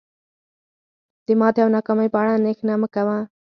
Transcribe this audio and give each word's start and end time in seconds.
د 1.25 1.27
ماتې 1.39 1.59
او 1.63 1.69
ناکامۍ 1.75 2.07
په 2.11 2.17
اړه 2.21 2.31
اندیښنه 2.39 2.73
مه 2.81 2.87
کوه. 2.93 3.17